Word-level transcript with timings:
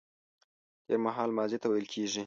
تېرمهال 0.85 1.29
ماضي 1.37 1.57
ته 1.61 1.67
ويل 1.71 1.87
کيږي 1.93 2.19